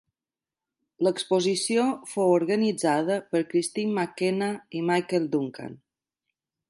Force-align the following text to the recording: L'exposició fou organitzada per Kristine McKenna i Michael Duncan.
L'exposició 1.07 1.83
fou 2.13 2.33
organitzada 2.37 3.17
per 3.35 3.43
Kristine 3.53 3.95
McKenna 3.99 4.49
i 4.81 4.83
Michael 4.89 5.29
Duncan. 5.37 5.79